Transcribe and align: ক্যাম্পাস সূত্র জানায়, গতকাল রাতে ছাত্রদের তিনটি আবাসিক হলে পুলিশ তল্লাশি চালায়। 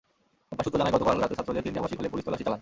ক্যাম্পাস 0.45 0.65
সূত্র 0.65 0.77
জানায়, 0.81 0.93
গতকাল 0.95 1.15
রাতে 1.17 1.37
ছাত্রদের 1.37 1.63
তিনটি 1.65 1.79
আবাসিক 1.81 1.97
হলে 1.99 2.11
পুলিশ 2.13 2.23
তল্লাশি 2.25 2.45
চালায়। 2.47 2.59